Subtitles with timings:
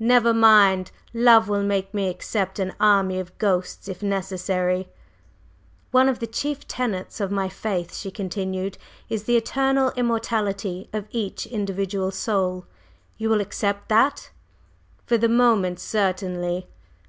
[0.00, 0.90] "Never mind!
[1.14, 4.88] Love will make me accept an army of ghosts, if necessary."
[5.92, 8.76] "One of the chief tenets of my faith," she continued,
[9.08, 12.66] "is the eternal immortality of each individual Soul.
[13.20, 14.30] Will you accept that?"
[15.06, 16.66] "For the moment, certainly!"